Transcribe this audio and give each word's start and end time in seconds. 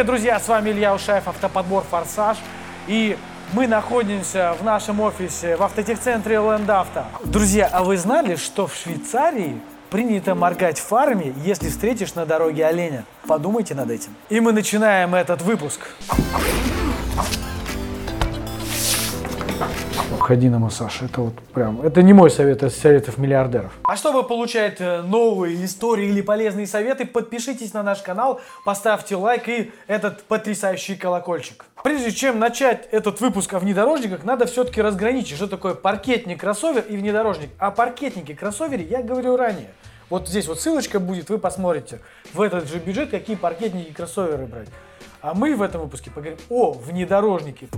Привет, 0.00 0.12
друзья, 0.12 0.40
с 0.40 0.48
вами 0.48 0.70
Илья 0.70 0.94
Ушаев, 0.94 1.28
автоподбор 1.28 1.84
«Форсаж». 1.90 2.38
И 2.86 3.18
мы 3.52 3.66
находимся 3.66 4.56
в 4.58 4.64
нашем 4.64 4.98
офисе 5.00 5.56
в 5.56 5.62
автотехцентре 5.62 6.36
Лендавто. 6.36 7.04
Друзья, 7.22 7.68
а 7.70 7.84
вы 7.84 7.98
знали, 7.98 8.36
что 8.36 8.66
в 8.66 8.74
Швейцарии 8.74 9.60
принято 9.90 10.34
моргать 10.34 10.78
фарами, 10.78 11.34
если 11.44 11.68
встретишь 11.68 12.14
на 12.14 12.24
дороге 12.24 12.64
оленя? 12.64 13.04
Подумайте 13.26 13.74
над 13.74 13.90
этим. 13.90 14.14
И 14.30 14.40
мы 14.40 14.52
начинаем 14.52 15.14
этот 15.14 15.42
выпуск. 15.42 15.80
Ходи 20.20 20.48
на 20.48 20.58
массаж. 20.58 21.02
Это 21.02 21.22
вот 21.22 21.34
прям, 21.54 21.82
это 21.82 22.02
не 22.02 22.12
мой 22.12 22.30
совет, 22.30 22.58
это 22.58 22.70
советов 22.70 23.18
миллиардеров. 23.18 23.72
А 23.84 23.96
чтобы 23.96 24.22
получать 24.22 24.76
э, 24.80 25.02
новые 25.02 25.64
истории 25.64 26.08
или 26.08 26.20
полезные 26.20 26.66
советы, 26.66 27.04
подпишитесь 27.04 27.72
на 27.72 27.82
наш 27.82 28.00
канал, 28.02 28.40
поставьте 28.64 29.16
лайк 29.16 29.48
и 29.48 29.72
этот 29.86 30.22
потрясающий 30.24 30.96
колокольчик. 30.96 31.64
Прежде 31.82 32.12
чем 32.12 32.38
начать 32.38 32.88
этот 32.90 33.20
выпуск 33.20 33.54
о 33.54 33.58
внедорожниках, 33.58 34.24
надо 34.24 34.46
все-таки 34.46 34.82
разграничить, 34.82 35.36
что 35.36 35.46
такое 35.46 35.74
паркетник, 35.74 36.40
кроссовер 36.40 36.84
и 36.88 36.96
внедорожник. 36.96 37.50
О 37.58 37.70
паркетнике, 37.70 38.34
кроссовере 38.34 38.84
я 38.84 39.02
говорил 39.02 39.36
ранее. 39.36 39.70
Вот 40.10 40.28
здесь 40.28 40.46
вот 40.48 40.60
ссылочка 40.60 41.00
будет, 41.00 41.30
вы 41.30 41.38
посмотрите 41.38 42.00
в 42.34 42.40
этот 42.40 42.68
же 42.68 42.78
бюджет, 42.78 43.10
какие 43.10 43.36
паркетники 43.36 43.88
и 43.88 43.92
кроссоверы 43.92 44.46
брать. 44.46 44.68
А 45.22 45.34
мы 45.34 45.54
в 45.54 45.62
этом 45.62 45.82
выпуске 45.82 46.10
поговорим 46.10 46.38
о 46.48 46.72
внедорожнике. 46.72 47.68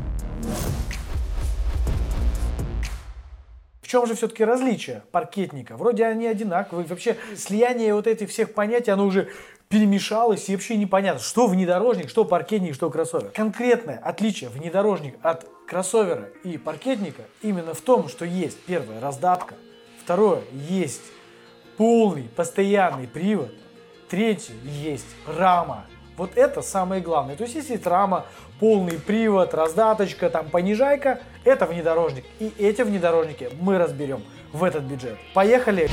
Чем 3.93 4.07
же 4.07 4.15
все-таки 4.15 4.43
различие 4.43 5.03
паркетника? 5.13 5.77
Вроде 5.77 6.07
они 6.07 6.27
одинаковые. 6.27 6.87
Вообще 6.87 7.19
слияние 7.37 7.95
вот 7.95 8.07
этих 8.07 8.31
всех 8.31 8.55
понятий, 8.55 8.91
оно 8.91 9.05
уже 9.05 9.29
перемешалось 9.69 10.49
и 10.49 10.55
вообще 10.55 10.79
непонятно, 10.79 11.21
что 11.21 11.47
внедорожник, 11.47 12.09
что 12.09 12.25
паркетник, 12.25 12.75
что 12.75 12.89
кроссовер. 12.89 13.29
Конкретное 13.33 13.99
отличие 13.99 14.49
внедорожник 14.49 15.17
от 15.21 15.47
кроссовера 15.69 16.31
и 16.43 16.57
паркетника 16.57 17.25
именно 17.43 17.75
в 17.75 17.83
том, 17.83 18.09
что 18.09 18.25
есть 18.25 18.59
первое 18.65 18.99
раздатка, 18.99 19.57
второе 20.03 20.41
есть 20.55 21.03
полный 21.77 22.31
постоянный 22.35 23.07
привод, 23.07 23.53
третье 24.09 24.55
есть 24.65 25.15
рама. 25.27 25.85
Вот 26.23 26.37
это 26.37 26.63
самое 26.63 27.03
главное. 27.03 27.35
То 27.35 27.43
есть 27.43 27.57
если 27.57 27.73
есть 27.73 27.85
рама, 27.85 28.27
полный 28.61 28.97
привод, 28.97 29.55
раздаточка, 29.55 30.31
там 30.31 30.51
понижайка, 30.51 31.19
это 31.43 31.67
внедорожник. 31.67 32.25
И 32.39 32.53
эти 32.61 32.83
внедорожники 32.83 33.51
мы 33.61 33.77
разберем 33.77 34.23
в 34.53 34.63
этот 34.63 34.85
бюджет. 34.85 35.19
Поехали! 35.35 35.91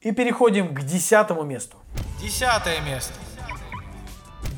И 0.00 0.12
переходим 0.12 0.74
к 0.74 0.82
десятому 0.82 1.42
месту. 1.42 1.76
Десятое 2.20 2.80
место. 2.80 3.14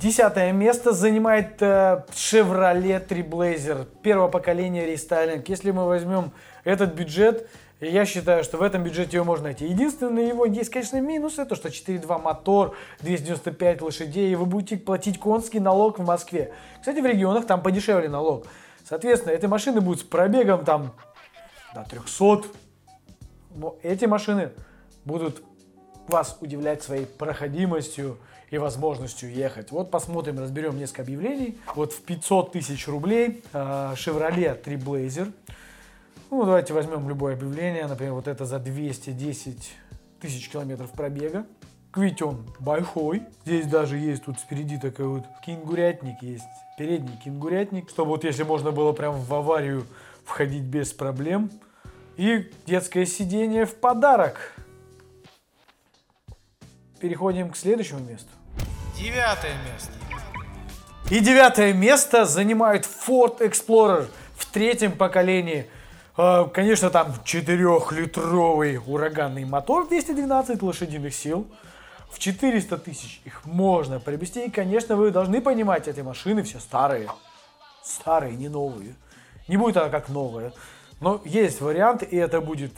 Десятое 0.01 0.53
место 0.53 0.93
занимает 0.93 1.61
э, 1.61 2.05
Chevrolet 2.13 3.05
Trailblazer 3.05 3.87
первого 4.03 4.29
поколения 4.29 4.87
рестайлинг. 4.87 5.49
Если 5.49 5.73
мы 5.73 5.87
возьмем 5.87 6.31
этот 6.63 6.95
бюджет, 6.95 7.49
я 7.81 8.05
считаю, 8.05 8.45
что 8.45 8.59
в 8.59 8.63
этом 8.63 8.85
бюджете 8.85 9.17
его 9.17 9.25
можно 9.25 9.45
найти. 9.45 9.67
Единственный 9.67 10.29
его 10.29 10.45
есть, 10.45 10.71
конечно, 10.71 11.01
минус, 11.01 11.39
это 11.39 11.57
что 11.57 11.69
4.2 11.69 12.23
мотор, 12.23 12.77
295 13.01 13.83
лошадей, 13.83 14.33
и 14.33 14.37
вы 14.37 14.47
будете 14.47 14.77
платить 14.77 15.19
конский 15.19 15.61
налог 15.61 15.99
в 15.99 16.05
Москве. 16.05 16.53
Кстати, 16.81 17.01
в 17.01 17.07
регионах 17.07 17.47
там 17.47 17.63
подешевле 17.63 18.09
налог. 18.09 18.47
Соответственно, 18.89 19.33
эти 19.33 19.47
машины 19.47 19.81
будут 19.81 20.01
с 20.01 20.05
пробегом 20.05 20.65
там 20.65 20.93
до 21.75 21.85
300. 21.85 22.49
Но 23.57 23.77
эти 23.83 24.05
машины 24.05 24.53
будут 25.05 25.43
вас 26.09 26.37
удивлять 26.41 26.83
своей 26.83 27.07
проходимостью 27.07 28.19
и 28.51 28.59
возможностью 28.59 29.31
ехать. 29.31 29.71
Вот 29.71 29.91
посмотрим, 29.91 30.39
разберем 30.39 30.79
несколько 30.79 31.03
объявлений. 31.03 31.59
Вот 31.75 31.93
в 31.93 32.01
500 32.03 32.53
тысяч 32.53 32.89
рублей 32.89 33.43
э, 33.53 33.59
Chevrolet 33.95 34.63
Trailblazer. 34.63 35.33
Ну, 36.31 36.45
давайте 36.45 36.73
возьмем 36.73 37.09
любое 37.09 37.35
объявление. 37.35 37.87
Например, 37.87 38.15
вот 38.15 38.29
это 38.29 38.45
за 38.45 38.59
210 38.59 39.71
тысяч 40.21 40.49
километров 40.51 40.91
пробега. 40.93 41.47
Он 42.21 42.47
большой. 42.61 43.25
Здесь 43.45 43.67
даже 43.67 43.97
есть 43.97 44.25
тут 44.25 44.39
спереди 44.39 44.79
такой 44.79 45.07
вот 45.07 45.25
кенгурятник 45.45 46.23
есть. 46.23 46.45
Передний 46.79 47.17
кенгурятник, 47.25 47.89
чтобы 47.91 48.11
вот 48.11 48.25
если 48.25 48.45
можно 48.45 48.71
было 48.71 48.93
прям 48.93 49.21
в 49.21 49.35
аварию 49.35 49.85
входить 50.25 50.63
без 50.63 50.93
проблем. 50.93 51.51
И 52.17 52.51
детское 52.67 53.05
сиденье 53.05 53.67
в 53.67 53.75
подарок. 53.75 54.55
Переходим 57.01 57.51
к 57.51 57.57
следующему 57.57 58.01
месту. 58.01 58.29
Девятое 58.97 59.55
место. 59.73 59.93
И 61.11 61.21
девятое 61.21 61.73
место 61.73 62.25
занимает 62.25 62.85
Ford 62.87 63.39
Explorer 63.39 64.09
в 64.37 64.47
третьем 64.47 64.93
поколении. 64.93 65.71
А, 66.17 66.47
конечно, 66.47 66.91
там 66.91 67.15
4-литровый 67.25 68.81
ураганный 68.85 69.45
мотор, 69.45 69.87
212 69.87 70.61
лошадиных 70.61 71.15
сил. 71.15 71.47
В 72.11 72.19
400 72.19 72.79
тысяч 72.79 73.21
их 73.25 73.45
можно 73.45 74.01
приобрести. 74.01 74.47
И, 74.47 74.51
конечно, 74.51 74.97
вы 74.97 75.13
должны 75.13 75.41
понимать, 75.41 75.87
эти 75.87 76.01
машины 76.01 76.43
все 76.43 76.59
старые. 76.59 77.09
Старые, 77.85 78.35
не 78.35 78.49
новые. 78.49 78.95
Не 79.47 79.57
будет 79.57 79.77
она 79.77 79.89
как 79.89 80.09
новая. 80.09 80.53
Но 81.01 81.23
есть 81.25 81.61
вариант, 81.61 82.03
и 82.03 82.17
это 82.17 82.41
будет 82.41 82.73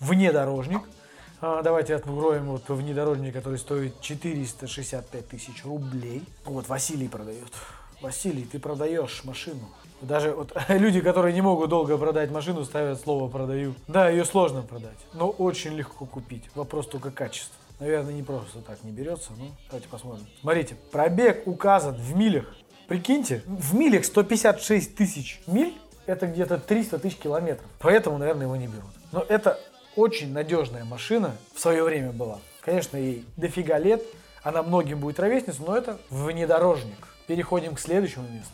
внедорожник– 0.00 0.82
давайте 1.40 1.94
откроем 1.94 2.46
вот 2.46 2.68
внедорожник, 2.68 3.34
который 3.34 3.58
стоит 3.58 4.00
465 4.00 5.28
тысяч 5.28 5.64
рублей. 5.64 6.22
Вот 6.44 6.68
Василий 6.68 7.08
продает. 7.08 7.52
Василий, 8.00 8.44
ты 8.44 8.58
продаешь 8.58 9.22
машину. 9.24 9.68
Даже 10.00 10.32
вот 10.32 10.52
люди, 10.68 11.00
которые 11.00 11.34
не 11.34 11.40
могут 11.40 11.70
долго 11.70 11.96
продать 11.96 12.30
машину, 12.30 12.64
ставят 12.64 13.00
слово 13.00 13.28
«продаю». 13.30 13.74
Да, 13.88 14.08
ее 14.08 14.24
сложно 14.24 14.62
продать, 14.62 14.98
но 15.14 15.30
очень 15.30 15.74
легко 15.74 16.04
купить. 16.04 16.44
Вопрос 16.54 16.86
только 16.86 17.10
качества. 17.10 17.54
Наверное, 17.80 18.14
не 18.14 18.22
просто 18.22 18.60
так 18.60 18.82
не 18.84 18.90
берется, 18.90 19.32
но 19.38 19.48
давайте 19.68 19.88
посмотрим. 19.88 20.26
Смотрите, 20.40 20.76
пробег 20.90 21.46
указан 21.46 21.94
в 21.94 22.16
милях. 22.16 22.54
Прикиньте, 22.88 23.42
в 23.46 23.74
милях 23.74 24.04
156 24.04 24.94
тысяч 24.94 25.40
миль, 25.46 25.74
это 26.06 26.26
где-то 26.26 26.58
300 26.58 26.98
тысяч 27.00 27.16
километров. 27.16 27.68
Поэтому, 27.80 28.16
наверное, 28.16 28.44
его 28.44 28.56
не 28.56 28.68
берут. 28.68 28.90
Но 29.12 29.24
это 29.28 29.58
очень 29.96 30.32
надежная 30.32 30.84
машина 30.84 31.36
в 31.54 31.60
свое 31.60 31.82
время 31.82 32.12
была. 32.12 32.38
Конечно, 32.60 32.96
ей 32.96 33.24
дофига 33.36 33.78
лет, 33.78 34.02
она 34.42 34.62
многим 34.62 35.00
будет 35.00 35.18
ровесница, 35.18 35.62
но 35.62 35.76
это 35.76 35.98
внедорожник. 36.10 37.08
Переходим 37.26 37.74
к 37.74 37.80
следующему 37.80 38.28
месту. 38.28 38.52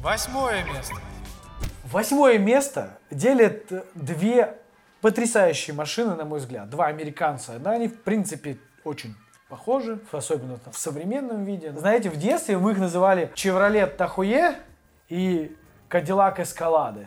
Восьмое 0.00 0.64
место. 0.64 0.94
Восьмое 1.84 2.38
место 2.38 2.98
делят 3.10 3.64
две 3.94 4.56
потрясающие 5.00 5.74
машины, 5.74 6.14
на 6.14 6.24
мой 6.24 6.38
взгляд. 6.38 6.70
Два 6.70 6.86
американца. 6.86 7.58
Да, 7.58 7.72
они, 7.72 7.88
в 7.88 8.02
принципе, 8.02 8.58
очень 8.84 9.14
похожи, 9.48 9.98
особенно 10.12 10.58
в 10.70 10.78
современном 10.78 11.44
виде. 11.44 11.72
Знаете, 11.72 12.10
в 12.10 12.16
детстве 12.16 12.58
мы 12.58 12.72
их 12.72 12.78
называли 12.78 13.32
Chevrolet 13.34 13.96
Tahoe 13.96 14.56
и 15.08 15.56
Cadillac 15.90 16.38
Escalade. 16.38 17.06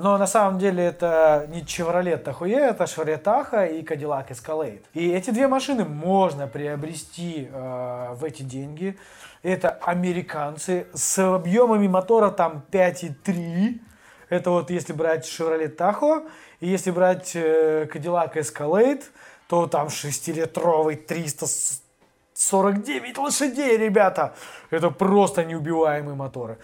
Но 0.00 0.16
на 0.16 0.28
самом 0.28 0.60
деле 0.60 0.84
это 0.84 1.48
не 1.48 1.62
Chevrolet 1.62 2.22
Tahoe, 2.22 2.56
это 2.56 2.84
Chevrolet 2.84 3.20
Tahoe 3.20 3.80
и 3.80 3.82
Cadillac 3.82 4.28
Escalade. 4.28 4.84
И 4.94 5.10
эти 5.10 5.30
две 5.30 5.48
машины 5.48 5.84
можно 5.84 6.46
приобрести 6.46 7.48
э, 7.50 8.12
в 8.12 8.22
эти 8.22 8.42
деньги. 8.42 8.96
Это 9.42 9.70
американцы 9.70 10.86
с 10.94 11.18
объемами 11.18 11.88
мотора 11.88 12.30
там 12.30 12.62
5,3. 12.70 13.80
Это 14.28 14.50
вот 14.50 14.70
если 14.70 14.92
брать 14.92 15.26
Chevrolet 15.26 15.74
Tahoe. 15.74 16.28
И 16.60 16.68
если 16.68 16.92
брать 16.92 17.34
э, 17.34 17.88
Cadillac 17.92 18.34
Escalade, 18.34 19.02
то 19.48 19.66
там 19.66 19.88
6-литровый 19.88 20.94
349 20.94 23.18
лошадей, 23.18 23.76
ребята. 23.76 24.32
Это 24.70 24.90
просто 24.90 25.44
неубиваемые 25.44 26.14
моторы. 26.14 26.58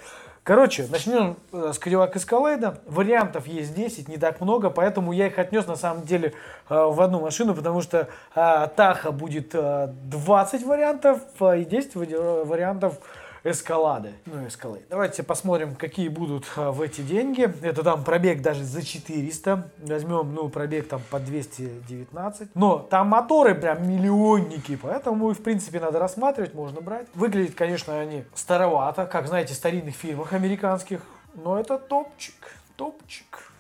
Короче, 0.44 0.86
начнем 0.90 1.38
э, 1.52 1.72
с 1.72 1.78
Cadillac 1.78 2.12
Escalade. 2.12 2.76
Вариантов 2.86 3.46
есть 3.46 3.74
10, 3.74 4.08
не 4.08 4.18
так 4.18 4.42
много, 4.42 4.68
поэтому 4.68 5.12
я 5.12 5.28
их 5.28 5.38
отнес 5.38 5.66
на 5.66 5.74
самом 5.74 6.02
деле 6.02 6.34
э, 6.68 6.74
в 6.74 7.00
одну 7.00 7.20
машину, 7.20 7.54
потому 7.54 7.80
что 7.80 8.08
Таха 8.34 9.10
будет 9.10 9.54
20 9.54 10.66
вариантов 10.66 11.22
и 11.40 11.64
10 11.64 11.94
вариантов 11.94 12.98
эскалады. 13.44 14.14
Ну, 14.24 14.46
эскалей. 14.46 14.82
Давайте 14.88 15.22
посмотрим, 15.22 15.76
какие 15.76 16.08
будут 16.08 16.46
а, 16.56 16.72
в 16.72 16.80
эти 16.80 17.02
деньги. 17.02 17.42
Это 17.62 17.82
там 17.82 18.02
пробег 18.02 18.40
даже 18.40 18.64
за 18.64 18.82
400. 18.82 19.70
Возьмем, 19.78 20.34
ну, 20.34 20.48
пробег 20.48 20.88
там 20.88 21.02
по 21.10 21.20
219. 21.20 22.54
Но 22.54 22.78
там 22.78 23.08
моторы 23.08 23.54
прям 23.54 23.86
миллионники, 23.86 24.76
поэтому, 24.76 25.32
в 25.32 25.42
принципе, 25.42 25.78
надо 25.78 25.98
рассматривать, 25.98 26.54
можно 26.54 26.80
брать. 26.80 27.06
Выглядит, 27.14 27.54
конечно, 27.54 28.00
они 28.00 28.24
старовато, 28.34 29.06
как, 29.06 29.28
знаете, 29.28 29.52
в 29.52 29.56
старинных 29.56 29.94
фильмах 29.94 30.32
американских. 30.32 31.02
Но 31.34 31.60
это 31.60 31.78
топчик, 31.78 32.56
топчик. 32.76 33.52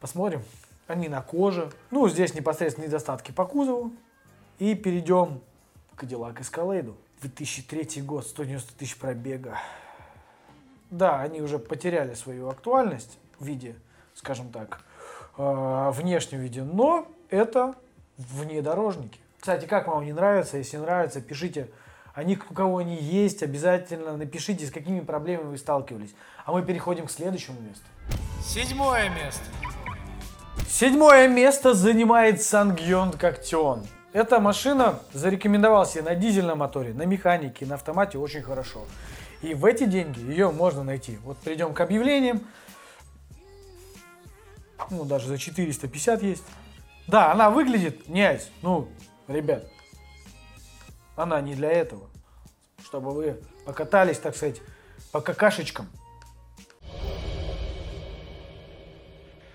Посмотрим. 0.00 0.42
Они 0.88 1.08
на 1.08 1.22
коже. 1.22 1.70
Ну, 1.90 2.08
здесь 2.08 2.34
непосредственно 2.34 2.86
недостатки 2.86 3.30
по 3.30 3.44
кузову. 3.44 3.92
И 4.58 4.74
перейдем 4.74 5.40
к 5.94 6.02
Cadillac 6.02 6.38
Escalade. 6.38 6.94
2003 7.20 8.02
год, 8.02 8.26
190 8.26 8.74
тысяч 8.74 8.96
пробега. 8.96 9.58
Да, 10.90 11.20
они 11.20 11.40
уже 11.40 11.58
потеряли 11.58 12.14
свою 12.14 12.48
актуальность 12.48 13.18
в 13.38 13.44
виде, 13.44 13.76
скажем 14.14 14.50
так, 14.50 14.80
э, 15.36 15.90
внешнем 15.92 16.40
виде, 16.40 16.62
но 16.62 17.06
это 17.28 17.74
внедорожники. 18.16 19.18
Кстати, 19.38 19.66
как 19.66 19.86
вам 19.88 20.04
не 20.04 20.12
нравится? 20.12 20.56
Если 20.56 20.76
нравится, 20.76 21.20
пишите 21.20 21.68
о 22.14 22.24
них, 22.24 22.50
у 22.50 22.54
кого 22.54 22.78
они 22.78 22.96
есть, 22.96 23.42
обязательно 23.42 24.16
напишите, 24.16 24.66
с 24.66 24.70
какими 24.70 25.00
проблемами 25.00 25.50
вы 25.50 25.58
сталкивались. 25.58 26.14
А 26.44 26.52
мы 26.52 26.62
переходим 26.64 27.06
к 27.06 27.10
следующему 27.10 27.60
месту. 27.60 27.84
Седьмое 28.42 29.08
место. 29.10 29.44
Седьмое 30.68 31.28
место 31.28 31.74
занимает 31.74 32.42
Сангьон 32.42 33.12
Коктион. 33.12 33.86
Эта 34.12 34.40
машина 34.40 35.00
зарекомендовала 35.12 35.84
себя 35.84 36.04
на 36.04 36.14
дизельном 36.14 36.58
моторе, 36.58 36.94
на 36.94 37.02
механике, 37.02 37.66
на 37.66 37.74
автомате 37.74 38.16
очень 38.16 38.42
хорошо. 38.42 38.86
И 39.42 39.52
в 39.54 39.64
эти 39.66 39.84
деньги 39.84 40.18
ее 40.20 40.50
можно 40.50 40.82
найти. 40.82 41.18
Вот 41.18 41.36
перейдем 41.38 41.74
к 41.74 41.80
объявлениям. 41.80 42.40
Ну, 44.90 45.04
даже 45.04 45.28
за 45.28 45.36
450 45.36 46.22
есть. 46.22 46.44
Да, 47.06 47.32
она 47.32 47.50
выглядит, 47.50 48.08
нет, 48.08 48.48
ну, 48.62 48.88
ребят, 49.28 49.64
она 51.16 51.40
не 51.40 51.54
для 51.54 51.70
этого. 51.70 52.08
Чтобы 52.84 53.12
вы 53.12 53.40
покатались, 53.66 54.18
так 54.18 54.36
сказать, 54.36 54.62
по 55.12 55.20
какашечкам. 55.20 55.86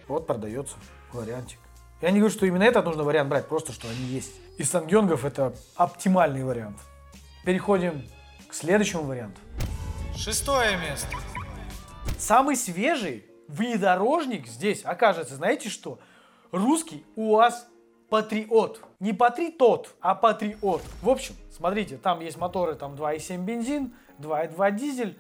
Вот 0.08 0.28
продается 0.28 0.76
вариантик. 1.12 1.60
Я 2.04 2.12
не 2.12 2.20
говорю, 2.20 2.36
что 2.36 2.46
именно 2.46 2.64
этот 2.64 2.84
нужно 2.84 3.06
вариант 3.06 3.30
брать, 3.30 3.48
просто 3.48 3.72
что 3.72 3.88
они 3.88 4.04
есть. 4.08 4.34
Из 4.58 4.70
Сангёнгов 4.70 5.24
это 5.24 5.54
оптимальный 5.78 6.44
вариант. 6.44 6.76
Переходим 7.46 8.04
к 8.50 8.54
следующему 8.54 9.04
варианту. 9.04 9.40
Шестое 10.14 10.76
место. 10.80 11.08
Самый 12.18 12.58
свежий 12.58 13.26
внедорожник 13.48 14.48
здесь 14.48 14.84
окажется, 14.84 15.36
знаете 15.36 15.70
что? 15.70 15.98
Русский 16.52 17.06
УАЗ 17.16 17.70
Патриот. 18.10 18.82
Не 19.00 19.14
Патритот, 19.14 19.96
а 20.02 20.14
Патриот. 20.14 20.82
В 21.02 21.10
общем, 21.10 21.36
смотрите, 21.54 21.96
там 21.96 22.20
есть 22.20 22.36
моторы, 22.36 22.76
там 22.76 22.96
2,7 22.96 23.38
бензин, 23.46 23.94
2,2 24.20 24.72
дизель. 24.76 25.18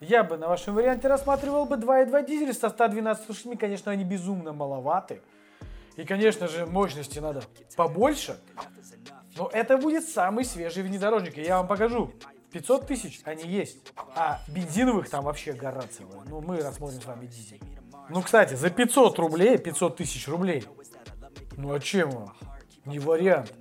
Я 0.00 0.22
бы 0.22 0.36
на 0.36 0.48
вашем 0.48 0.74
варианте 0.74 1.08
рассматривал 1.08 1.64
бы 1.64 1.76
2,2 1.76 2.26
дизель 2.26 2.52
со 2.52 2.68
112 2.68 3.26
лошадьми. 3.26 3.56
Конечно, 3.56 3.90
они 3.90 4.04
безумно 4.04 4.52
маловаты. 4.52 5.22
И, 5.96 6.04
конечно 6.04 6.46
же, 6.46 6.66
мощности 6.66 7.18
надо 7.18 7.42
побольше. 7.76 8.38
Но 9.36 9.48
это 9.52 9.78
будет 9.78 10.08
самый 10.08 10.44
свежий 10.44 10.82
внедорожник. 10.82 11.38
И 11.38 11.42
я 11.42 11.58
вам 11.58 11.66
покажу. 11.66 12.12
500 12.52 12.86
тысяч 12.86 13.20
они 13.24 13.44
есть. 13.44 13.92
А 14.14 14.40
бензиновых 14.48 15.10
там 15.10 15.24
вообще 15.24 15.52
гора 15.52 15.82
целая. 15.82 16.22
Ну, 16.26 16.40
мы 16.40 16.60
рассмотрим 16.60 17.00
с 17.00 17.04
вами 17.04 17.26
дизель. 17.26 17.60
Ну, 18.08 18.22
кстати, 18.22 18.54
за 18.54 18.70
500 18.70 19.18
рублей, 19.18 19.58
500 19.58 19.96
тысяч 19.96 20.28
рублей. 20.28 20.64
Ну, 21.56 21.74
а 21.74 21.80
чем 21.80 22.14
он? 22.14 22.32
Не 22.84 22.98
вариант. 22.98 23.52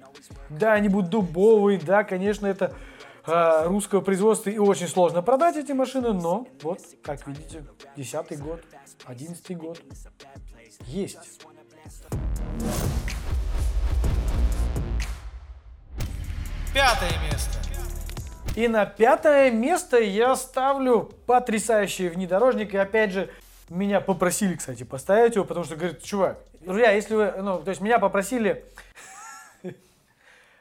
Да, 0.49 0.73
они 0.73 0.89
будут 0.89 1.09
дубовые, 1.09 1.79
да, 1.79 2.03
конечно, 2.03 2.45
это 2.45 2.75
э, 3.25 3.67
русского 3.67 4.01
производства 4.01 4.49
и 4.49 4.57
очень 4.57 4.87
сложно 4.87 5.21
продать 5.21 5.55
эти 5.57 5.71
машины, 5.71 6.13
но 6.13 6.47
вот, 6.61 6.79
как 7.03 7.25
видите, 7.27 7.65
10 7.95 8.39
год, 8.39 8.61
11 9.05 9.57
год 9.57 9.81
есть. 10.85 11.41
Пятое 16.73 17.11
место. 17.31 17.59
И 18.55 18.67
на 18.67 18.85
пятое 18.85 19.49
место 19.51 19.97
я 19.97 20.35
ставлю 20.35 21.11
потрясающий 21.25 22.09
внедорожник. 22.09 22.73
И 22.73 22.77
опять 22.77 23.11
же, 23.11 23.29
меня 23.69 24.01
попросили, 24.01 24.55
кстати, 24.55 24.83
поставить 24.83 25.35
его, 25.35 25.45
потому 25.45 25.65
что 25.65 25.75
говорит, 25.75 26.03
чувак, 26.03 26.37
друзья, 26.61 26.91
если 26.91 27.15
вы, 27.15 27.31
ну, 27.37 27.59
то 27.59 27.69
есть 27.69 27.81
меня 27.81 27.97
попросили 27.99 28.65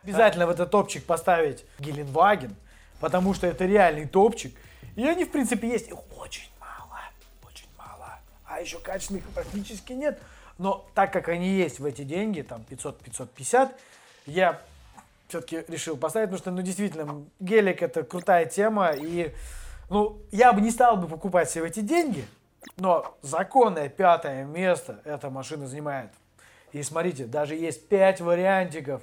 обязательно 0.05 0.47
в 0.47 0.51
этот 0.51 0.71
топчик 0.71 1.05
поставить 1.05 1.65
Геленваген, 1.79 2.55
потому 3.01 3.35
что 3.35 3.47
это 3.47 3.65
реальный 3.65 4.07
топчик. 4.07 4.55
И 4.97 5.07
они, 5.07 5.25
в 5.25 5.33
принципе, 5.33 5.69
есть. 5.69 5.89
Их 5.89 5.97
очень 6.17 6.49
мало, 6.61 7.01
очень 7.45 7.69
мало. 7.77 8.21
А 8.45 8.61
еще 8.61 8.79
качественных 8.79 9.25
практически 9.35 9.93
нет. 9.93 10.21
Но 10.59 10.87
так 10.95 11.13
как 11.13 11.29
они 11.29 11.49
есть 11.49 11.81
в 11.81 11.85
эти 11.85 12.03
деньги, 12.03 12.43
там 12.43 12.65
500-550, 12.69 13.73
я 14.27 14.61
все-таки 15.29 15.65
решил 15.69 15.97
поставить, 15.97 16.29
потому 16.29 16.39
что, 16.39 16.51
ну, 16.51 16.63
действительно, 16.63 17.25
гелик 17.41 17.83
это 17.83 18.05
крутая 18.05 18.47
тема, 18.47 18.93
и, 18.93 19.33
ну, 19.91 20.21
я 20.31 20.53
бы 20.53 20.61
не 20.61 20.71
стал 20.71 20.97
бы 20.97 21.09
покупать 21.09 21.51
себе 21.51 21.67
эти 21.67 21.81
деньги, 21.81 22.25
но 22.77 23.17
законное 23.23 23.89
пятое 23.89 24.45
место 24.45 25.01
эта 25.05 25.31
машина 25.31 25.67
занимает. 25.67 26.11
И 26.73 26.83
смотрите, 26.83 27.27
даже 27.27 27.55
есть 27.55 27.89
пять 27.89 28.21
вариантиков 28.21 29.03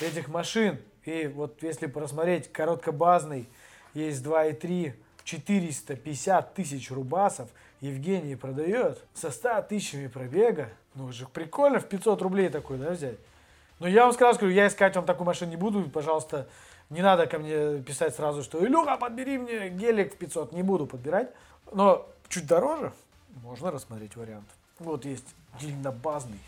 этих 0.00 0.28
машин. 0.28 0.78
И 1.04 1.26
вот 1.26 1.62
если 1.62 1.86
просмотреть 1.86 2.52
короткобазный, 2.52 3.48
есть 3.94 4.24
2,3, 4.24 4.94
450 5.24 6.54
тысяч 6.54 6.90
рубасов. 6.90 7.48
Евгений 7.80 8.36
продает 8.36 9.04
со 9.14 9.30
100 9.30 9.62
тысячами 9.62 10.06
пробега. 10.06 10.70
Ну, 10.94 11.12
же 11.12 11.26
прикольно 11.26 11.80
в 11.80 11.88
500 11.88 12.22
рублей 12.22 12.48
такой, 12.48 12.78
да, 12.78 12.90
взять. 12.90 13.18
Но 13.78 13.88
я 13.88 14.04
вам 14.04 14.12
сразу 14.12 14.36
скажу, 14.36 14.52
я 14.52 14.68
искать 14.68 14.94
вам 14.94 15.04
такую 15.04 15.26
машину 15.26 15.50
не 15.50 15.56
буду. 15.56 15.82
Пожалуйста, 15.90 16.48
не 16.90 17.02
надо 17.02 17.26
ко 17.26 17.38
мне 17.38 17.82
писать 17.82 18.14
сразу, 18.14 18.42
что 18.42 18.64
Илюха, 18.64 18.96
подбери 18.96 19.38
мне 19.38 19.70
гелик 19.70 20.14
в 20.14 20.16
500. 20.16 20.52
Не 20.52 20.62
буду 20.62 20.86
подбирать. 20.86 21.30
Но 21.72 22.08
чуть 22.28 22.46
дороже 22.46 22.92
можно 23.42 23.70
рассмотреть 23.70 24.14
вариант. 24.16 24.48
Вот 24.78 25.04
есть 25.04 25.26
длиннобазный 25.58 26.40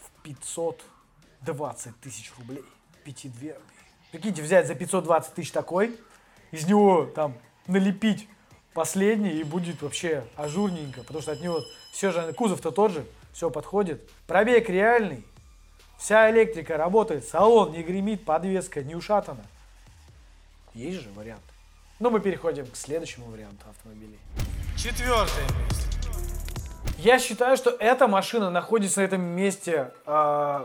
в 0.00 0.22
520 0.22 2.00
тысяч 2.00 2.32
рублей. 2.38 2.64
Пятидверный. 3.04 3.62
Прикиньте, 4.12 4.42
взять 4.42 4.66
за 4.66 4.74
520 4.74 5.34
тысяч 5.34 5.50
такой, 5.52 5.98
из 6.50 6.66
него 6.66 7.04
там 7.06 7.34
налепить 7.68 8.28
последний 8.74 9.32
и 9.32 9.44
будет 9.44 9.82
вообще 9.82 10.24
ажурненько, 10.36 11.02
потому 11.02 11.22
что 11.22 11.32
от 11.32 11.40
него 11.40 11.60
все 11.92 12.10
же, 12.10 12.32
кузов-то 12.32 12.70
тот 12.70 12.92
же, 12.92 13.04
все 13.32 13.50
подходит. 13.50 14.08
Пробег 14.26 14.68
реальный, 14.68 15.24
вся 15.98 16.30
электрика 16.30 16.76
работает, 16.76 17.26
салон 17.26 17.72
не 17.72 17.82
гремит, 17.82 18.24
подвеска 18.24 18.82
не 18.82 18.94
ушатана. 18.94 19.44
Есть 20.74 21.02
же 21.02 21.10
вариант. 21.12 21.42
Но 22.00 22.10
мы 22.10 22.20
переходим 22.20 22.66
к 22.66 22.76
следующему 22.76 23.26
варианту 23.26 23.64
автомобилей. 23.68 24.18
Четвертое 24.76 25.42
место. 25.42 25.88
Я 26.98 27.18
считаю, 27.18 27.56
что 27.56 27.70
эта 27.70 28.06
машина 28.06 28.50
находится 28.50 29.00
на 29.00 29.04
этом 29.04 29.20
месте, 29.20 29.92
э, 30.06 30.64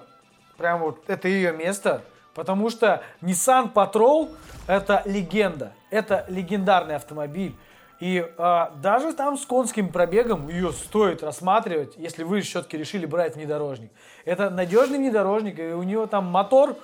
прям 0.57 0.79
вот 0.81 1.03
это 1.07 1.27
ее 1.27 1.51
место, 1.51 2.03
потому 2.33 2.69
что 2.69 3.03
Nissan 3.21 3.71
Patrol 3.73 4.29
это 4.67 5.01
легенда, 5.05 5.73
это 5.89 6.25
легендарный 6.27 6.95
автомобиль. 6.95 7.55
И 7.99 8.17
э, 8.17 8.65
даже 8.81 9.13
там 9.13 9.37
с 9.37 9.45
конским 9.45 9.89
пробегом 9.89 10.49
ее 10.49 10.73
стоит 10.73 11.23
рассматривать, 11.23 11.93
если 11.95 12.23
вы 12.23 12.41
все-таки 12.41 12.77
решили 12.77 13.05
брать 13.05 13.35
внедорожник. 13.35 13.91
Это 14.25 14.49
надежный 14.49 14.97
внедорожник, 14.97 15.59
и 15.59 15.67
у 15.73 15.83
него 15.83 16.05
там 16.05 16.25
мотор, 16.25 16.75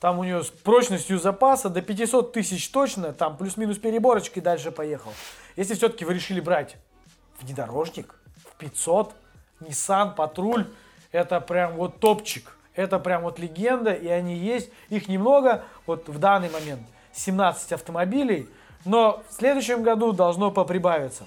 там 0.00 0.18
у 0.18 0.24
него 0.24 0.42
с 0.42 0.50
прочностью 0.50 1.18
запаса 1.18 1.70
до 1.70 1.80
500 1.80 2.32
тысяч 2.32 2.68
точно, 2.68 3.12
там 3.12 3.36
плюс-минус 3.36 3.78
переборочки 3.78 4.40
дальше 4.40 4.70
поехал. 4.70 5.12
Если 5.56 5.74
все-таки 5.74 6.04
вы 6.04 6.14
решили 6.14 6.40
брать 6.40 6.76
внедорожник 7.40 8.14
в 8.44 8.56
500, 8.58 9.14
Nissan 9.60 10.14
Патруль, 10.14 10.66
это 11.12 11.40
прям 11.40 11.76
вот 11.76 12.00
топчик. 12.00 12.55
Это 12.76 12.98
прям 12.98 13.22
вот 13.22 13.38
легенда, 13.38 13.92
и 13.92 14.06
они 14.06 14.36
есть. 14.36 14.70
Их 14.90 15.08
немного, 15.08 15.64
вот 15.86 16.08
в 16.08 16.18
данный 16.18 16.50
момент 16.50 16.82
17 17.14 17.72
автомобилей, 17.72 18.48
но 18.84 19.22
в 19.28 19.32
следующем 19.32 19.82
году 19.82 20.12
должно 20.12 20.50
поприбавиться. 20.50 21.24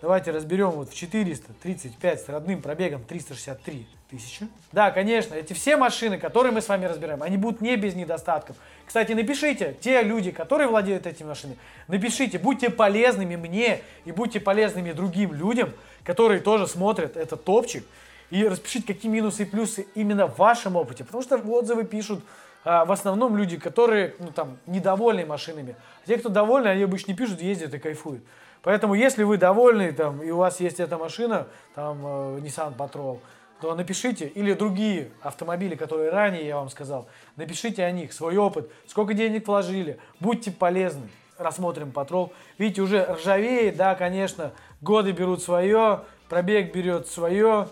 Давайте 0.00 0.32
разберем 0.32 0.70
вот 0.70 0.90
в 0.90 0.94
435 0.94 2.20
с 2.20 2.28
родным 2.28 2.60
пробегом 2.60 3.04
363 3.04 3.86
Тысяча. 4.12 4.46
Да, 4.72 4.90
конечно, 4.90 5.34
эти 5.34 5.54
все 5.54 5.78
машины, 5.78 6.18
которые 6.18 6.52
мы 6.52 6.60
с 6.60 6.68
вами 6.68 6.84
разбираем, 6.84 7.22
они 7.22 7.38
будут 7.38 7.62
не 7.62 7.76
без 7.76 7.94
недостатков. 7.94 8.56
Кстати, 8.86 9.12
напишите, 9.12 9.74
те 9.80 10.02
люди, 10.02 10.32
которые 10.32 10.68
владеют 10.68 11.06
этими 11.06 11.28
машинами, 11.28 11.58
напишите, 11.88 12.38
будьте 12.38 12.68
полезными 12.68 13.36
мне 13.36 13.80
и 14.04 14.12
будьте 14.12 14.38
полезными 14.38 14.92
другим 14.92 15.32
людям, 15.32 15.72
которые 16.04 16.42
тоже 16.42 16.66
смотрят 16.66 17.16
этот 17.16 17.44
топчик. 17.44 17.86
И 18.32 18.48
распишите, 18.48 18.94
какие 18.94 19.12
минусы 19.12 19.42
и 19.42 19.44
плюсы 19.44 19.86
именно 19.94 20.26
в 20.26 20.38
вашем 20.38 20.76
опыте. 20.76 21.04
Потому 21.04 21.22
что 21.22 21.36
отзывы 21.36 21.84
пишут 21.84 22.24
а, 22.64 22.86
в 22.86 22.90
основном 22.90 23.36
люди, 23.36 23.58
которые 23.58 24.14
ну, 24.18 24.28
там, 24.32 24.56
недовольны 24.64 25.26
машинами. 25.26 25.76
А 26.02 26.06
те, 26.06 26.16
кто 26.16 26.30
довольны, 26.30 26.68
они 26.68 26.82
обычно 26.82 27.14
пишут, 27.14 27.42
ездят 27.42 27.74
и 27.74 27.78
кайфуют. 27.78 28.24
Поэтому, 28.62 28.94
если 28.94 29.22
вы 29.24 29.36
довольны 29.36 29.92
там, 29.92 30.22
и 30.22 30.30
у 30.30 30.38
вас 30.38 30.60
есть 30.60 30.80
эта 30.80 30.96
машина, 30.96 31.46
там 31.74 31.98
э, 32.06 32.38
Nissan 32.38 32.74
Patrol, 32.74 33.18
то 33.60 33.74
напишите, 33.74 34.28
или 34.28 34.54
другие 34.54 35.10
автомобили, 35.20 35.74
которые 35.74 36.08
ранее 36.08 36.46
я 36.46 36.56
вам 36.56 36.70
сказал, 36.70 37.08
напишите 37.36 37.84
о 37.84 37.90
них, 37.90 38.14
свой 38.14 38.38
опыт, 38.38 38.70
сколько 38.86 39.12
денег 39.12 39.46
вложили, 39.46 39.98
будьте 40.20 40.50
полезны. 40.50 41.10
Рассмотрим 41.36 41.92
патрол. 41.92 42.32
Видите, 42.56 42.80
уже 42.80 43.04
ржавеет, 43.04 43.76
да, 43.76 43.94
конечно, 43.94 44.52
годы 44.80 45.12
берут 45.12 45.42
свое, 45.42 46.04
пробег 46.30 46.72
берет 46.74 47.08
свое. 47.08 47.68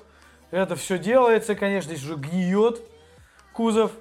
Это 0.51 0.75
все 0.75 0.99
делается, 0.99 1.55
конечно, 1.55 1.95
здесь 1.95 2.05
уже 2.05 2.17
гниет 2.17 2.83
кузов, 3.53 3.93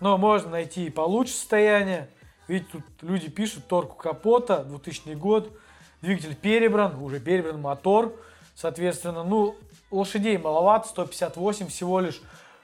но 0.00 0.18
можно 0.18 0.50
найти 0.50 0.86
и 0.86 0.90
получше 0.90 1.32
состояние. 1.32 2.10
Видите, 2.48 2.70
тут 2.72 2.84
люди 3.02 3.28
пишут 3.28 3.66
торку 3.66 3.96
капота, 3.96 4.62
2000 4.64 5.14
год, 5.14 5.58
двигатель 6.02 6.36
перебран, 6.36 7.02
уже 7.02 7.18
перебран 7.18 7.60
мотор. 7.60 8.14
Соответственно, 8.54 9.24
ну, 9.24 9.56
лошадей 9.90 10.38
маловато, 10.38 10.88
158 10.88 11.68
всего 11.68 12.00
лишь. 12.00 12.20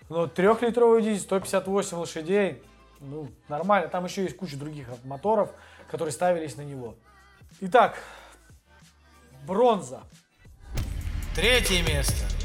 Но 0.09 0.27
трехлитровый 0.27 1.03
дизель, 1.03 1.21
158 1.21 1.97
лошадей, 1.97 2.62
ну, 3.01 3.29
нормально. 3.49 3.89
Там 3.89 4.05
еще 4.05 4.23
есть 4.23 4.37
куча 4.37 4.57
других 4.57 4.89
моторов, 5.05 5.51
которые 5.91 6.12
ставились 6.12 6.57
на 6.57 6.62
него. 6.62 6.95
Итак, 7.61 7.99
бронза. 9.47 10.03
Третье 11.35 11.83
место. 11.83 12.42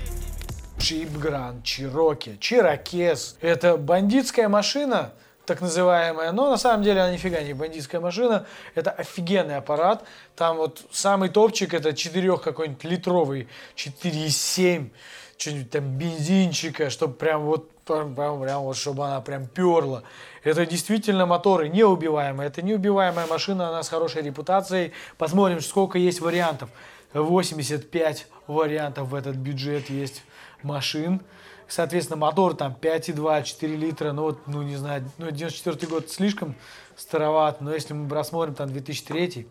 Джип 0.80 1.18
Гранд, 1.18 1.64
Чироки, 1.64 2.38
Чирокез. 2.40 3.38
Это 3.42 3.78
бандитская 3.78 4.48
машина, 4.48 5.14
так 5.46 5.62
называемая, 5.62 6.32
но 6.32 6.50
на 6.50 6.58
самом 6.58 6.84
деле 6.84 7.02
она 7.02 7.12
нифига 7.12 7.42
не 7.42 7.54
бандитская 7.54 8.02
машина, 8.02 8.46
это 8.76 8.92
офигенный 8.92 9.58
аппарат, 9.58 10.04
там 10.36 10.58
вот 10.58 10.84
самый 10.92 11.30
топчик 11.30 11.74
это 11.74 11.94
4 11.94 12.38
какой-нибудь 12.38 12.84
литровый, 12.84 13.48
4,7, 13.76 14.90
что-нибудь 15.38 15.70
там 15.70 15.98
бензинчика, 15.98 16.90
чтобы 16.90 17.14
прям 17.14 17.44
вот 17.44 17.72
прям, 17.88 18.14
прям 18.16 18.62
вот, 18.64 18.76
чтобы 18.76 19.06
она 19.06 19.22
прям 19.22 19.48
перла. 19.48 20.04
Это 20.44 20.66
действительно 20.66 21.26
моторы 21.26 21.70
неубиваемые. 21.70 22.48
Это 22.48 22.62
неубиваемая 22.62 23.28
машина, 23.28 23.70
она 23.70 23.84
с 23.84 23.90
хорошей 23.90 24.22
репутацией. 24.22 24.92
Посмотрим, 25.18 25.62
сколько 25.62 25.98
есть 25.98 26.20
вариантов. 26.20 26.70
85 27.14 28.28
вариантов 28.48 29.08
в 29.10 29.16
этот 29.16 29.36
бюджет 29.36 29.90
есть 29.90 30.24
машин. 30.64 31.22
Соответственно, 31.68 32.18
мотор 32.18 32.56
там 32.56 32.78
5,2, 32.80 33.44
4 33.44 33.76
литра, 33.76 34.14
ну 34.14 34.24
вот, 34.24 34.48
ну 34.48 34.62
не 34.62 34.78
знаю, 34.78 35.10
ну 35.18 35.30
94 35.30 35.88
год 35.88 36.10
слишком 36.10 36.56
староват, 36.96 37.60
но 37.60 37.74
если 37.74 37.94
мы 37.94 38.10
рассмотрим 38.14 38.56
там 38.56 38.70
2003, 38.70 39.48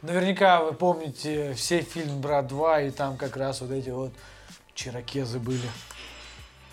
наверняка 0.00 0.62
вы 0.62 0.72
помните 0.72 1.52
все 1.54 1.82
фильм 1.82 2.20
«Брат 2.22 2.50
2», 2.50 2.88
и 2.88 2.90
там 2.90 3.18
как 3.18 3.36
раз 3.36 3.60
вот 3.60 3.70
эти 3.70 3.90
вот 3.90 4.12
чирокезы 4.74 5.38
были. 5.38 5.68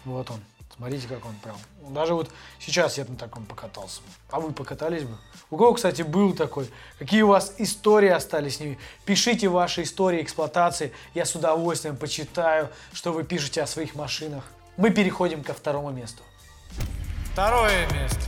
Вот 0.06 0.32
он. 0.32 0.40
Смотрите, 0.78 1.08
как 1.08 1.26
он 1.26 1.36
прям. 1.36 1.56
Даже 1.94 2.14
вот 2.14 2.30
сейчас 2.60 2.98
я 2.98 3.06
на 3.06 3.16
таком 3.16 3.46
покатался. 3.46 4.02
А 4.30 4.42
вы 4.42 4.52
покатались 4.52 5.04
бы? 5.04 5.16
У 5.50 5.58
кого, 5.58 5.74
кстати, 5.74 6.02
был 6.02 6.34
такой? 6.34 6.70
Какие 7.00 7.22
у 7.22 7.28
вас 7.28 7.54
истории 7.60 8.10
остались 8.10 8.58
с 8.58 8.60
ними? 8.60 8.78
Пишите 9.06 9.48
ваши 9.48 9.84
истории 9.84 10.22
эксплуатации. 10.22 10.92
Я 11.14 11.26
с 11.26 11.34
удовольствием 11.34 11.96
почитаю, 11.96 12.70
что 12.92 13.14
вы 13.14 13.24
пишете 13.24 13.62
о 13.62 13.68
своих 13.68 13.96
машинах. 13.96 14.44
Мы 14.76 14.90
переходим 14.90 15.44
ко 15.44 15.54
второму 15.54 15.92
месту. 15.92 16.24
Второе 17.32 17.88
место. 17.94 18.20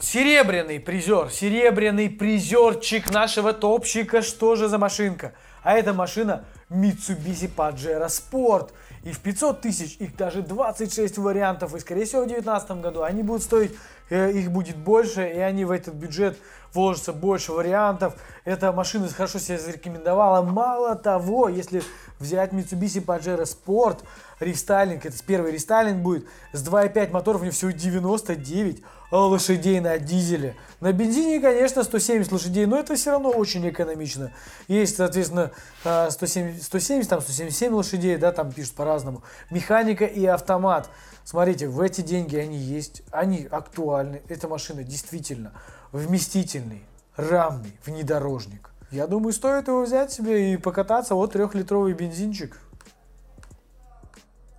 Серебряный 0.00 0.78
призер, 0.78 1.30
серебряный 1.30 2.10
призерчик 2.10 3.10
нашего 3.10 3.52
топчика. 3.52 4.22
Что 4.22 4.54
же 4.54 4.68
за 4.68 4.78
машинка? 4.78 5.32
А 5.64 5.72
это 5.72 5.92
машина 5.92 6.44
Mitsubishi 6.70 7.50
Pajero 7.52 8.06
Sport. 8.06 8.70
И 9.04 9.12
в 9.12 9.20
500 9.20 9.60
тысяч 9.60 9.96
их 9.98 10.16
даже 10.16 10.42
26 10.42 11.18
вариантов. 11.18 11.74
И 11.74 11.78
скорее 11.78 12.06
всего 12.06 12.22
в 12.22 12.26
2019 12.26 12.70
году 12.82 13.02
они 13.02 13.22
будут 13.22 13.42
стоить, 13.42 13.72
э, 14.08 14.32
их 14.32 14.50
будет 14.50 14.76
больше. 14.76 15.28
И 15.28 15.38
они 15.38 15.66
в 15.66 15.70
этот 15.70 15.94
бюджет 15.94 16.38
вложатся 16.74 17.12
больше 17.12 17.52
вариантов. 17.52 18.14
Эта 18.44 18.72
машина 18.72 19.08
хорошо 19.08 19.38
себя 19.38 19.58
зарекомендовала. 19.58 20.42
Мало 20.42 20.96
того, 20.96 21.48
если 21.48 21.82
взять 22.18 22.52
Mitsubishi 22.52 23.04
Pajero 23.04 23.44
Sport, 23.44 24.00
рестайлинг, 24.40 25.06
это 25.06 25.16
первый 25.24 25.52
рестайлинг 25.52 26.02
будет, 26.02 26.26
с 26.52 26.66
2.5 26.66 27.10
моторов 27.10 27.40
у 27.40 27.44
него 27.44 27.52
всего 27.52 27.70
99 27.70 28.82
лошадей 29.10 29.80
на 29.80 29.98
дизеле. 29.98 30.56
На 30.80 30.92
бензине, 30.92 31.40
конечно, 31.40 31.84
170 31.84 32.32
лошадей, 32.32 32.66
но 32.66 32.78
это 32.78 32.96
все 32.96 33.12
равно 33.12 33.30
очень 33.30 33.68
экономично. 33.68 34.32
Есть, 34.66 34.96
соответственно, 34.96 35.52
170, 35.82 36.62
170 36.62 37.08
там 37.08 37.20
177 37.20 37.72
лошадей, 37.72 38.16
да, 38.16 38.32
там 38.32 38.52
пишут 38.52 38.74
по-разному. 38.74 39.22
Механика 39.50 40.04
и 40.04 40.26
автомат. 40.26 40.90
Смотрите, 41.24 41.68
в 41.68 41.80
эти 41.80 42.02
деньги 42.02 42.36
они 42.36 42.58
есть, 42.58 43.02
они 43.10 43.48
актуальны. 43.50 44.22
Эта 44.28 44.48
машина 44.48 44.82
действительно 44.82 45.52
вместительный, 45.94 46.84
равный 47.14 47.72
внедорожник. 47.86 48.70
Я 48.90 49.06
думаю, 49.06 49.32
стоит 49.32 49.68
его 49.68 49.82
взять 49.82 50.12
себе 50.12 50.52
и 50.52 50.56
покататься. 50.56 51.14
Вот 51.14 51.32
трехлитровый 51.32 51.92
бензинчик. 51.92 52.58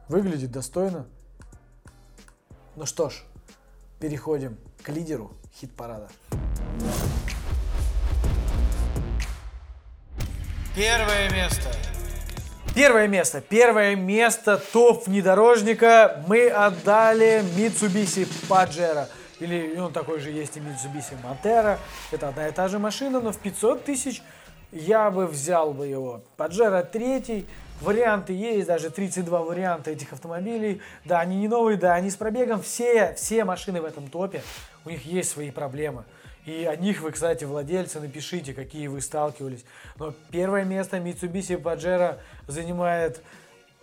Выглядит 0.07 0.51
достойно. 0.51 1.05
Ну 2.77 2.85
что 2.85 3.09
ж, 3.09 3.23
переходим 3.99 4.57
к 4.81 4.89
лидеру 4.89 5.33
хит-парада. 5.59 6.07
Первое 10.73 11.29
место. 11.31 11.71
Первое 12.73 13.07
место. 13.07 13.41
Первое 13.41 13.95
место 13.95 14.61
топ 14.71 15.07
внедорожника 15.07 16.23
мы 16.27 16.47
отдали 16.47 17.43
Mitsubishi 17.57 18.27
Pajero. 18.47 19.07
Или 19.39 19.77
он 19.77 19.91
такой 19.91 20.19
же 20.19 20.31
есть 20.31 20.57
и 20.57 20.59
Mitsubishi 20.59 21.15
Montero. 21.23 21.77
Это 22.11 22.29
одна 22.29 22.47
и 22.47 22.51
та 22.51 22.67
же 22.67 22.79
машина, 22.79 23.19
но 23.19 23.31
в 23.31 23.37
500 23.37 23.83
тысяч 23.83 24.21
я 24.71 25.09
бы 25.11 25.27
взял 25.27 25.73
бы 25.73 25.87
его. 25.87 26.21
Pajero 26.37 26.85
третий. 26.89 27.45
Варианты 27.81 28.31
есть, 28.31 28.67
даже 28.67 28.89
32 28.89 29.41
варианта 29.41 29.91
этих 29.91 30.13
автомобилей. 30.13 30.81
Да, 31.03 31.19
они 31.19 31.35
не 31.35 31.49
новые, 31.49 31.77
да, 31.77 31.93
они 31.93 32.09
с 32.09 32.15
пробегом. 32.15 32.61
Все, 32.61 33.13
все 33.15 33.43
машины 33.43 33.81
в 33.81 33.85
этом 33.85 34.07
топе, 34.07 34.41
у 34.85 34.89
них 34.89 35.05
есть 35.05 35.31
свои 35.31 35.51
проблемы. 35.51 36.05
И 36.45 36.63
о 36.63 36.75
них 36.75 37.01
вы, 37.01 37.11
кстати, 37.11 37.43
владельцы, 37.43 37.99
напишите, 37.99 38.53
какие 38.53 38.87
вы 38.87 39.01
сталкивались. 39.01 39.65
Но 39.97 40.13
первое 40.31 40.63
место 40.63 40.97
Mitsubishi 40.97 41.61
Pajero 41.61 42.19
занимает 42.47 43.21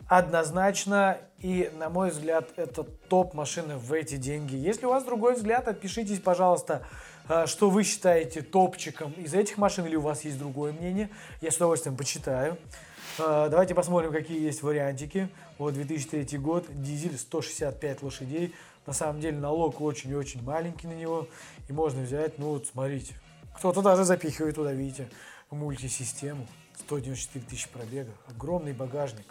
однозначно. 0.09 1.19
И, 1.39 1.71
на 1.77 1.89
мой 1.89 2.11
взгляд, 2.11 2.51
это 2.57 2.85
топ 2.85 3.35
машины 3.35 3.77
в 3.77 3.93
эти 3.93 4.17
деньги. 4.17 4.55
Если 4.55 4.87
у 4.87 4.91
вас 4.91 5.05
другой 5.05 5.35
взгляд, 5.35 5.67
отпишитесь, 5.67 6.21
пожалуйста, 6.21 6.87
а, 7.29 7.47
что 7.47 7.71
вы 7.71 7.83
считаете 7.83 8.43
топчиком 8.43 9.13
из 9.13 9.35
этих 9.35 9.59
машин, 9.59 9.87
или 9.87 9.97
у 9.97 10.01
вас 10.01 10.25
есть 10.25 10.39
другое 10.39 10.73
мнение. 10.73 11.11
Я 11.41 11.51
с 11.51 11.57
удовольствием 11.57 11.97
почитаю. 11.97 12.57
А, 13.19 13.49
давайте 13.49 13.75
посмотрим, 13.75 14.13
какие 14.13 14.41
есть 14.41 14.63
вариантики. 14.63 15.29
Вот 15.59 15.75
2003 15.75 16.39
год, 16.39 16.67
дизель 16.71 17.19
165 17.19 18.03
лошадей. 18.03 18.55
На 18.87 18.93
самом 18.93 19.21
деле 19.21 19.39
налог 19.39 19.81
очень 19.81 20.11
и 20.11 20.15
очень 20.15 20.43
маленький 20.43 20.87
на 20.87 20.95
него. 20.95 21.29
И 21.69 21.73
можно 21.73 22.03
взять, 22.03 22.39
ну 22.39 22.51
вот 22.51 22.67
смотрите. 22.67 23.15
Кто-то 23.57 23.83
даже 23.83 24.05
запихивает 24.05 24.55
туда, 24.55 24.73
видите, 24.73 25.09
мультисистему. 25.51 26.47
194 26.79 27.45
тысячи 27.45 27.69
пробега. 27.69 28.11
Огромный 28.29 28.73
багажник. 28.73 29.27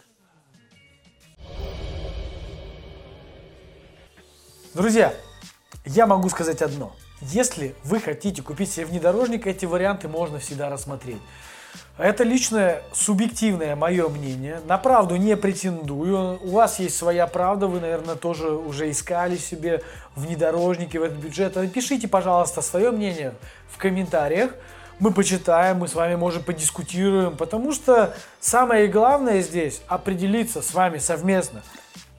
Друзья, 4.74 5.12
я 5.84 6.06
могу 6.06 6.30
сказать 6.30 6.62
одно. 6.62 6.96
Если 7.20 7.74
вы 7.84 8.00
хотите 8.00 8.40
купить 8.40 8.72
себе 8.72 8.86
внедорожник, 8.86 9.46
эти 9.46 9.66
варианты 9.66 10.08
можно 10.08 10.38
всегда 10.38 10.70
рассмотреть. 10.70 11.18
Это 11.98 12.24
личное, 12.24 12.82
субъективное 12.94 13.76
мое 13.76 14.08
мнение. 14.08 14.62
На 14.66 14.78
правду 14.78 15.16
не 15.16 15.36
претендую. 15.36 16.40
У 16.42 16.52
вас 16.52 16.78
есть 16.78 16.96
своя 16.96 17.26
правда, 17.26 17.66
вы, 17.66 17.80
наверное, 17.80 18.14
тоже 18.14 18.50
уже 18.50 18.90
искали 18.90 19.36
себе 19.36 19.82
внедорожники 20.16 20.96
в 20.96 21.02
этот 21.02 21.18
бюджет. 21.18 21.54
Напишите, 21.54 22.08
пожалуйста, 22.08 22.62
свое 22.62 22.92
мнение 22.92 23.34
в 23.68 23.76
комментариях. 23.76 24.52
Мы 25.00 25.10
почитаем, 25.10 25.80
мы 25.80 25.88
с 25.88 25.94
вами, 25.94 26.14
может, 26.14 26.46
подискутируем, 26.46 27.36
потому 27.36 27.72
что 27.72 28.14
самое 28.40 28.88
главное 28.88 29.42
здесь 29.42 29.82
определиться 29.86 30.62
с 30.62 30.72
вами 30.72 30.96
совместно, 30.96 31.62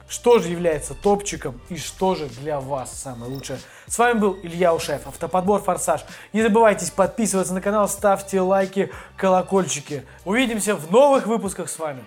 что 0.08 0.38
же 0.38 0.48
является 0.48 0.94
топчиком 0.94 1.60
и 1.68 1.76
что 1.76 2.14
же 2.14 2.26
для 2.26 2.60
вас 2.60 2.92
самое 2.92 3.30
лучшее. 3.30 3.58
С 3.86 3.98
вами 3.98 4.18
был 4.18 4.38
Илья 4.42 4.74
Ушаев, 4.74 5.06
автоподбор 5.06 5.62
«Форсаж». 5.62 6.04
Не 6.32 6.42
забывайте 6.42 6.90
подписываться 6.92 7.54
на 7.54 7.60
канал, 7.60 7.88
ставьте 7.88 8.40
лайки, 8.40 8.90
колокольчики. 9.16 10.04
Увидимся 10.24 10.74
в 10.74 10.90
новых 10.90 11.26
выпусках 11.26 11.68
с 11.68 11.78
вами. 11.78 12.04